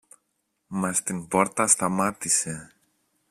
[0.67, 2.71] Μα στην πόρτα σταμάτησε.